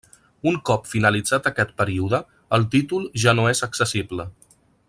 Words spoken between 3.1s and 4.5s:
ja no és accessible.